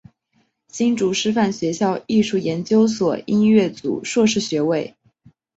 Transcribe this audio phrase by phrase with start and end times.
[0.67, 4.95] 新竹师范学校艺术研究所音乐组硕士学位。